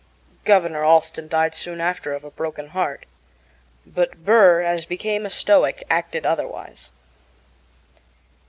[0.45, 3.05] Governor Allston died soon after of a broken heart;
[3.85, 6.89] but Burr, as became a Stoic, acted otherwise.